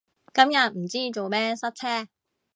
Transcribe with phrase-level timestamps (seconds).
[0.33, 2.07] 今日唔知做咩塞車